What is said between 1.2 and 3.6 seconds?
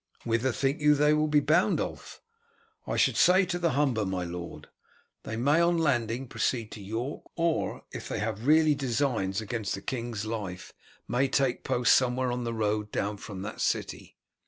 they be bound, Ulf?" "I should say to